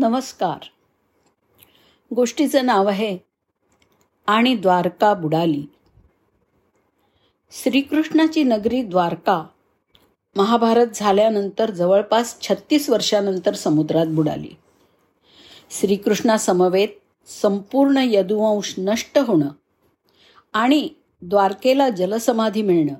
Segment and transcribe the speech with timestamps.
[0.00, 0.66] नमस्कार.
[2.14, 3.18] गोष्टीचं नाव आहे
[4.26, 5.66] आणि द्वारका बुडाली.
[7.50, 9.44] श्रीकृष्णाची नगरी द्वारका
[10.36, 14.50] महाभारत झाल्यानंतर जवळपास छत्तीस वर्षानंतर समुद्रात बुडाली.
[15.70, 16.88] श्रीकृष्णासमवेत
[17.26, 19.48] संपूर्ण यदुवंश नष्ट होणं
[20.52, 20.88] आणि
[21.22, 22.94] द्वारकेला जलसमाधी मिळणं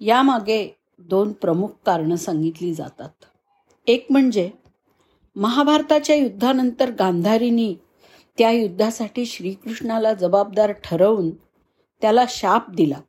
[0.00, 3.24] यामागे दोन प्रमुख कारणं सांगितली जातात.
[3.86, 4.50] एक म्हणजे
[5.36, 7.74] महाभारताच्या युद्धानंतर गांधारीनी
[8.38, 11.30] त्या युद्धासाठी श्रीकृष्णाला जबाबदार ठरवून
[12.00, 13.00] त्याला शाप दिला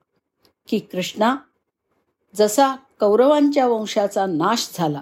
[0.68, 1.36] की कृष्णा
[2.36, 5.02] जसा कौरवांच्या वंशाचा नाश झाला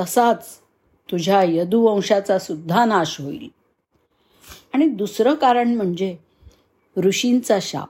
[0.00, 0.58] तसाच
[1.10, 3.48] तुझ्या यदुवंशाचा सुद्धा नाश होईल.
[4.74, 6.16] आणि दुसरं कारण म्हणजे
[6.96, 7.88] ऋषींचा शाप.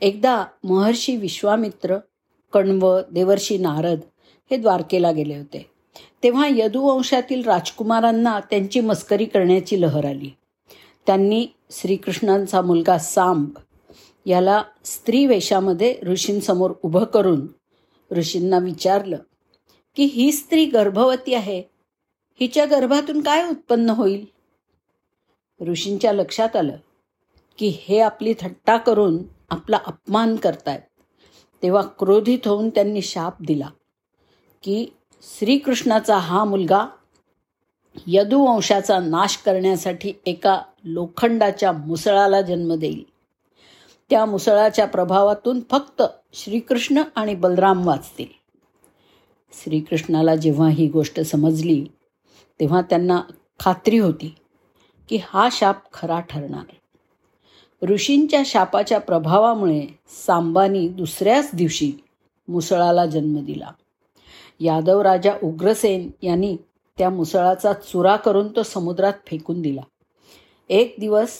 [0.00, 1.98] एकदा महर्षी विश्वामित्र
[2.52, 4.00] कण्व देवर्षी नारद
[4.50, 5.73] हे द्वारकेला गेले होते.
[6.24, 10.30] तेव्हा यदुवंशातील राजकुमारांना त्यांची मस्करी करण्याची लहर आली.
[11.06, 13.48] त्यांनी श्रीकृष्णांचा मुलगा सांब
[14.26, 17.46] याला स्त्री वेशामध्ये ऋषींसमोर उभं करून
[18.12, 19.18] ऋषींना विचारलं
[19.96, 21.62] की ही स्त्री गर्भवती आहे.
[22.40, 24.26] हिच्या गर्भातून काय उत्पन्न होईल?
[25.60, 26.76] ऋषींच्या लक्षात आलं
[27.58, 29.18] की हे आपली थट्टा करून
[29.50, 31.00] आपला अपमान करतायत.
[31.62, 33.68] तेव्हा क्रोधित होऊन त्यांनी शाप दिला
[34.62, 34.86] की
[35.26, 36.86] श्रीकृष्णाचा हा मुलगा
[38.06, 43.04] यदुवंशाचा नाश करण्यासाठी एका लोखंडाच्या मुसळाला जन्म देईल.
[44.10, 46.02] त्या मुसळाच्या प्रभावातून फक्त
[46.32, 48.26] श्रीकृष्ण आणि बलराम वाचतील.
[49.52, 51.84] श्रीकृष्णाला जेव्हा ही गोष्ट समजली
[52.60, 53.22] तेव्हा त्यांना
[53.60, 54.34] खात्री होती
[55.08, 56.74] की हा शाप खरा ठरणार.
[57.86, 59.86] ऋषींच्या शापाच्या प्रभावामुळे
[60.26, 61.92] सांबानी दुसऱ्याच दिवशी
[62.48, 63.70] मुसळाला जन्म दिला.
[64.60, 66.56] यादव राजा उग्रसेन यांनी
[66.98, 69.80] त्या मुसळाचा चुरा करून तो समुद्रात फेकून दिला.
[70.68, 71.38] एक दिवस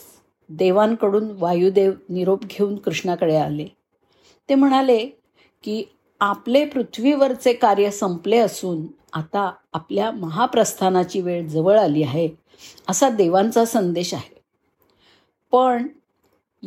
[0.49, 3.67] देवांकडून वायुदेव निरोप घेऊन कृष्णाकडे आले.
[4.49, 5.07] ते म्हणाले
[5.63, 5.85] की
[6.21, 12.29] आपले पृथ्वीवरचे कार्य संपले असून आता आपल्या महाप्रस्थानाची वेळ जवळ आली आहे
[12.89, 14.35] असा देवांचा संदेश आहे.
[15.53, 15.87] पण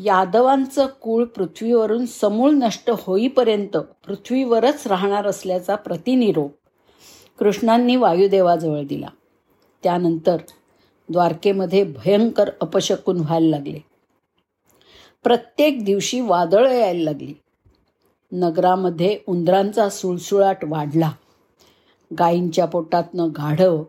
[0.04, 6.52] यादवांचं कुळ पृथ्वीवरून समूळ नष्ट होईपर्यंत पृथ्वीवरच राहणार असल्याचा प्रतिनिरोप
[7.40, 9.08] कृष्णांनी वायुदेवाजवळ दिला.
[9.84, 10.38] त्यानंतर
[11.12, 13.80] द्वारकेमध्ये भयंकर अपशकून व्हायला लागले.
[15.24, 17.34] प्रत्येक दिवशी वादळं यायला लागली.
[18.32, 21.12] नगरामध्ये उंदरांचा सुळसुळाट वाढला.
[22.20, 23.84] गायींच्या पोटातनं गाढव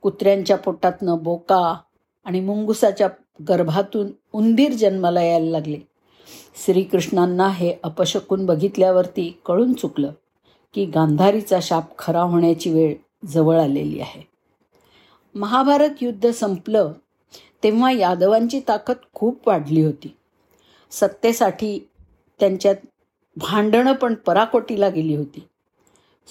[0.00, 1.76] कुत्र्यांच्या पोटातनं बोका
[2.24, 3.08] आणि मुंगुसाच्या
[3.48, 5.78] गर्भातून उंदीर जन्माला यायला लागले.
[6.64, 10.12] श्रीकृष्णांना हे अपशकून बघितल्यावरती कळून चुकलं
[10.74, 12.94] की गांधारीचा शाप खरा होण्याची वेळ
[13.26, 14.28] जवळ आलेली आहे.
[15.34, 16.92] महाभारत युद्ध संपलं
[17.62, 20.16] तेव्हा यादवांची ताकद खूप वाढली होती.
[20.90, 21.88] सत्तेसाठी
[22.40, 22.76] त्यांच्यात
[23.36, 25.48] भांडणं पण पराकोटीला गेली होती.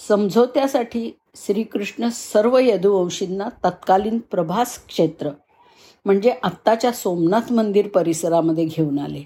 [0.08, 5.30] समझोत्यासाठी श्रीकृष्ण सर्व यदुवंशींना तत्कालीन प्रभास क्षेत्र
[6.04, 9.22] म्हणजे आत्ताच्या सोमनाथ मंदिर परिसरामध्ये घेऊन आले.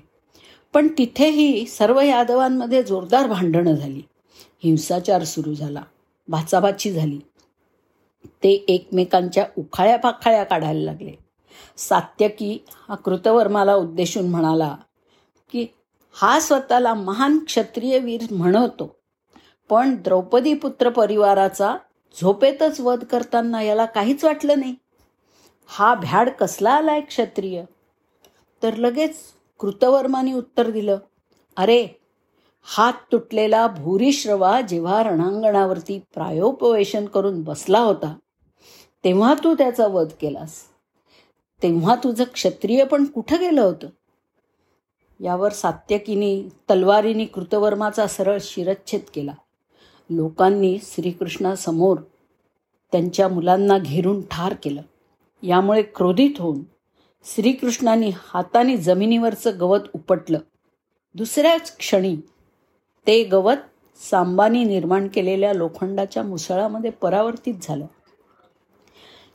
[0.74, 4.02] पण तिथेही सर्व यादवांमध्ये जोरदार भांडणं झाली.
[4.64, 5.82] हिंसाचार सुरू झाला.
[6.28, 7.18] भाचाभाची झाली.
[8.42, 11.12] ते एकमेकांच्या उखाळ्या पाखाळ्या काढायला लागले.
[11.76, 14.76] सात्यकी हा कृतवर्माला उद्देशून म्हणाला
[15.52, 15.66] की
[16.12, 18.96] हा स्वतःला महान क्षत्रिय वीर म्हणवतो.
[19.68, 21.76] पण द्रौपदी पुत्र परिवाराचा
[22.20, 24.74] झोपेतच वध करताना याला काहीच वाटलं नाही.
[25.68, 27.64] हा भ्याड कसला आलाय क्षत्रिय?
[28.62, 29.16] तर लगेच
[29.58, 30.98] कृतवर्माने उत्तर दिलं
[31.56, 31.86] अरे
[32.62, 38.16] हात तुटलेला भूरिश्रवा जेव्हा रणांगणावरती प्रायोपवेशन करून बसला होता
[39.04, 40.62] तेव्हा तू त्याचा वध केलास.
[41.62, 43.88] तेव्हा तुझं क्षत्रिय पण कुठं गेलं होतं?
[45.20, 49.32] यावर सात्यकीने तलवारीने कृतवर्माचा सरळ शिरच्छेद केला.
[50.10, 51.98] लोकांनी श्रीकृष्णासमोर
[52.92, 54.82] त्यांच्या मुलांना घेरून ठार केलं.
[55.46, 56.62] यामुळे क्रोधित होऊन
[57.24, 60.38] श्रीकृष्णाने हाताने जमिनीवरचं गवत उपटलं.
[61.14, 62.16] दुसऱ्याच क्षणी
[63.06, 63.56] ते गवत
[64.10, 67.86] सांबानी निर्माण केलेल्या लोखंडाच्या मुसळामध्ये परावर्तित झालं.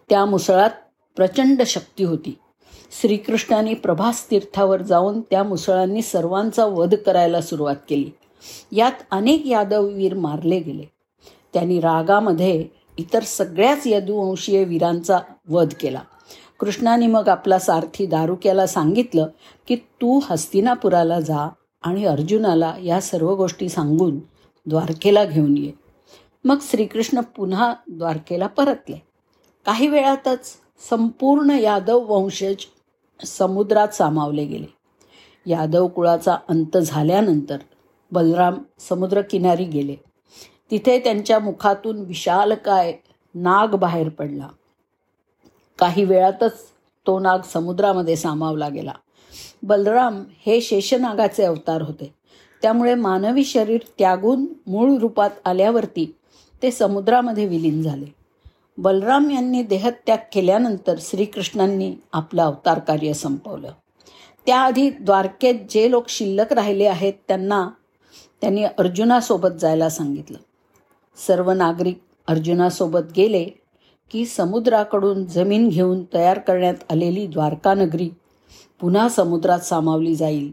[0.10, 0.70] त्या मुसळात
[1.16, 2.38] प्रचंड शक्ती होती.
[3.02, 8.12] श्रीकृष्णाने प्रभास तीर्थावर जाऊन त्या मुसळांनी सर्वांचा वध करायला सुरुवात केली.
[8.72, 10.84] यात अनेक यादववीर मारले गेले.
[11.54, 12.68] त्यांनी रागामध्ये
[12.98, 16.02] इतर सगळ्याच यदुवंशीय वीरांचा वध केला.
[16.60, 19.28] कृष्णाने मग आपला सारथी दारुक्याला सांगितलं
[19.68, 21.50] की तू हस्तिनापुराला जा
[21.82, 24.20] आणि अर्जुनाला या सर्व गोष्टी सांगून
[24.66, 25.72] द्वारकेला घेऊन ये.
[26.44, 29.04] मग श्रीकृष्ण पुन्हा द्वारकेला परतले.
[29.66, 30.46] काही वेळातच
[30.90, 32.56] संपूर्ण यादव वंशज
[33.26, 34.74] समुद्रात सामावले गेले.
[35.46, 37.58] यादव कुळाचा अंत झाल्यानंतर
[38.12, 39.96] बलराम समुद्रकिनारी गेले.
[40.72, 42.94] तिथे त्यांच्या मुखातून विशालकाय
[43.36, 44.48] नाग बाहेर पडला.
[45.80, 46.58] काही वेळातच
[47.08, 48.94] तो नाग समुद्रामध्ये सामावला गेला.
[49.64, 52.14] बलराम हे शेषनागाचे अवतार होते.
[52.62, 56.16] त्यामुळे मानवी शरीर त्यागून मूळ रूपात आल्यावरती
[56.64, 58.06] ते समुद्रामध्ये विलीन झाले.
[58.78, 63.72] बलराम यांनी देहत्याग केल्यानंतर श्रीकृष्णांनी आपलं अवतार कार्य संपवलं.
[64.46, 67.68] त्याआधी द्वारकेत जे लोक शिल्लक राहिले आहेत त्यांना
[68.42, 70.38] त्यांनी अर्जुनासोबत जायला सांगितलं.
[71.16, 73.44] सर्व नागरिक अर्जुनासोबत गेले
[74.12, 78.10] की समुद्राकडून जमीन घेऊन तयार करण्यात आलेली द्वारकानगरी
[78.80, 80.52] पुन्हा समुद्रात सामावली जाईल.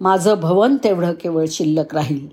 [0.00, 2.28] माझं भवन तेवढं केवळ शिल्लक राहील.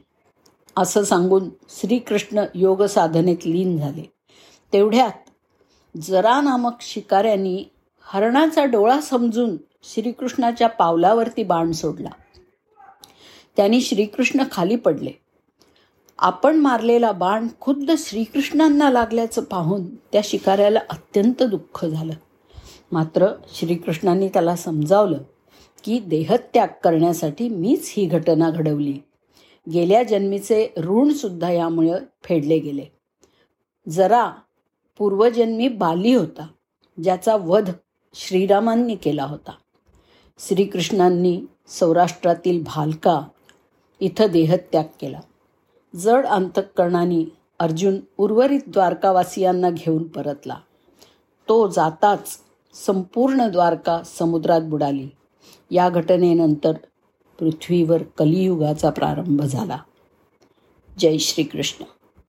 [0.78, 4.12] असं सांगून श्रीकृष्ण योग साधनेत लीन झाले.
[4.74, 5.12] तेवढ्यात
[6.02, 7.64] जरा नामक शिकाऱ्यांनी
[8.02, 12.10] हरणाचा डोळा समजून श्रीकृष्णाच्या पावलावरती बाण सोडला.
[13.58, 15.12] त्यांनी श्रीकृष्ण खाली पडले.
[16.20, 22.14] आपण मारलेला बाण खुद्द श्रीकृष्णांना लागल्याचं पाहून त्या शिकाऱ्याला अत्यंत दुःख झालं.
[22.92, 25.18] मात्र श्रीकृष्णांनी त्याला समजावलं
[25.84, 29.00] की देहत्याग करण्यासाठी मीच ही घटना घडवली.
[29.74, 31.92] गेल्या जन्मीचे ऋणसुद्धा यामुळे
[32.24, 32.86] फेडले गेले.
[33.90, 34.32] जरा
[34.98, 36.48] पूर्वजन्मी बाली होता
[37.04, 37.72] ज्याचा वध
[38.14, 39.52] श्रीरामांनी केला होता.
[40.40, 43.22] श्रीकृष्णांनी सौराष्ट्रातील भालका
[44.00, 45.20] इथं देहत्याग केला.
[45.96, 47.30] जड अंतकरणाने
[47.60, 50.56] अर्जुन उर्वरित द्वारकावासियांना घेऊन परतला.
[51.50, 52.40] तो जाताच
[52.74, 55.10] संपूर्ण द्वारका समुद्रात बुडाली.
[55.72, 56.72] या घटनेनंतर
[57.40, 59.78] पृथ्वीवर कलियुगाचा प्रारंभ झाला.
[61.00, 61.86] जय श्रीकृष्ण.